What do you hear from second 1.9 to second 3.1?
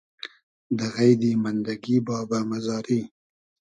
بابۂ مئزاری